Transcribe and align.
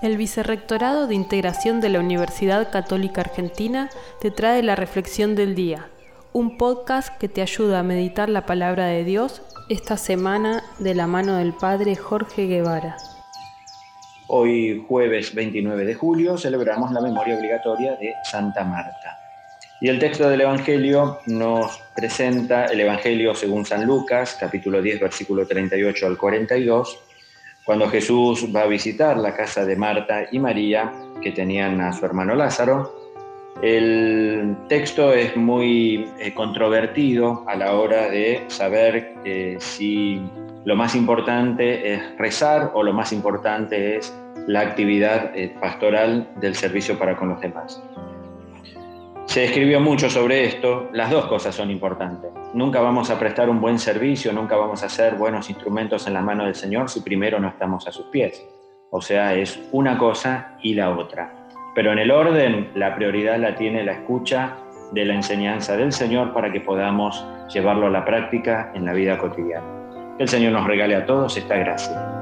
El 0.00 0.16
Vicerrectorado 0.16 1.06
de 1.06 1.14
Integración 1.14 1.80
de 1.80 1.88
la 1.88 2.00
Universidad 2.00 2.70
Católica 2.70 3.20
Argentina 3.20 3.90
te 4.20 4.30
trae 4.30 4.62
la 4.62 4.74
Reflexión 4.74 5.34
del 5.34 5.54
Día, 5.54 5.88
un 6.32 6.56
podcast 6.56 7.16
que 7.18 7.28
te 7.28 7.42
ayuda 7.42 7.80
a 7.80 7.82
meditar 7.84 8.28
la 8.28 8.46
palabra 8.46 8.86
de 8.86 9.04
Dios 9.04 9.42
esta 9.68 9.96
semana 9.96 10.64
de 10.78 10.94
la 10.94 11.06
mano 11.06 11.36
del 11.36 11.52
Padre 11.52 11.94
Jorge 11.94 12.46
Guevara. 12.46 12.96
Hoy 14.28 14.84
jueves 14.88 15.34
29 15.34 15.84
de 15.84 15.94
julio 15.94 16.38
celebramos 16.38 16.90
la 16.90 17.00
memoria 17.00 17.36
obligatoria 17.36 17.92
de 17.96 18.14
Santa 18.24 18.64
Marta. 18.64 19.18
Y 19.80 19.88
el 19.88 19.98
texto 19.98 20.28
del 20.28 20.40
Evangelio 20.40 21.18
nos 21.26 21.78
presenta 21.94 22.66
el 22.66 22.80
Evangelio 22.80 23.34
según 23.34 23.66
San 23.66 23.84
Lucas, 23.84 24.36
capítulo 24.38 24.80
10, 24.80 25.00
versículo 25.00 25.46
38 25.46 26.06
al 26.06 26.16
42, 26.16 26.98
cuando 27.64 27.88
Jesús 27.88 28.48
va 28.54 28.62
a 28.62 28.66
visitar 28.66 29.16
la 29.16 29.34
casa 29.34 29.64
de 29.64 29.76
Marta 29.76 30.26
y 30.30 30.38
María, 30.38 30.92
que 31.22 31.30
tenían 31.30 31.80
a 31.80 31.92
su 31.92 32.04
hermano 32.04 32.34
Lázaro, 32.34 33.02
el 33.62 34.56
texto 34.68 35.12
es 35.12 35.36
muy 35.36 36.08
eh, 36.18 36.34
controvertido 36.34 37.44
a 37.46 37.54
la 37.54 37.74
hora 37.74 38.08
de 38.08 38.44
saber 38.48 39.14
eh, 39.24 39.56
si 39.60 40.20
lo 40.64 40.74
más 40.74 40.96
importante 40.96 41.94
es 41.94 42.18
rezar 42.18 42.72
o 42.74 42.82
lo 42.82 42.92
más 42.92 43.12
importante 43.12 43.96
es 43.96 44.12
la 44.48 44.60
actividad 44.60 45.30
eh, 45.36 45.54
pastoral 45.60 46.28
del 46.40 46.56
servicio 46.56 46.98
para 46.98 47.16
con 47.16 47.28
los 47.28 47.40
demás. 47.40 47.80
Se 49.32 49.46
escribió 49.46 49.80
mucho 49.80 50.10
sobre 50.10 50.44
esto, 50.44 50.90
las 50.92 51.10
dos 51.10 51.24
cosas 51.24 51.54
son 51.54 51.70
importantes. 51.70 52.30
Nunca 52.52 52.82
vamos 52.82 53.08
a 53.08 53.18
prestar 53.18 53.48
un 53.48 53.62
buen 53.62 53.78
servicio, 53.78 54.30
nunca 54.30 54.56
vamos 54.56 54.82
a 54.82 54.90
ser 54.90 55.14
buenos 55.14 55.48
instrumentos 55.48 56.06
en 56.06 56.12
la 56.12 56.20
mano 56.20 56.44
del 56.44 56.54
Señor 56.54 56.90
si 56.90 57.00
primero 57.00 57.40
no 57.40 57.48
estamos 57.48 57.88
a 57.88 57.92
sus 57.92 58.04
pies. 58.08 58.44
O 58.90 59.00
sea, 59.00 59.32
es 59.34 59.58
una 59.72 59.96
cosa 59.96 60.58
y 60.60 60.74
la 60.74 60.90
otra. 60.90 61.48
Pero 61.74 61.92
en 61.92 62.00
el 62.00 62.10
orden, 62.10 62.72
la 62.74 62.94
prioridad 62.94 63.38
la 63.38 63.54
tiene 63.54 63.82
la 63.84 63.92
escucha 63.92 64.58
de 64.92 65.06
la 65.06 65.14
enseñanza 65.14 65.78
del 65.78 65.94
Señor 65.94 66.34
para 66.34 66.52
que 66.52 66.60
podamos 66.60 67.24
llevarlo 67.50 67.86
a 67.86 67.90
la 67.90 68.04
práctica 68.04 68.70
en 68.74 68.84
la 68.84 68.92
vida 68.92 69.16
cotidiana. 69.16 69.64
Que 70.18 70.24
el 70.24 70.28
Señor 70.28 70.52
nos 70.52 70.66
regale 70.66 70.94
a 70.94 71.06
todos 71.06 71.38
esta 71.38 71.56
gracia. 71.56 72.21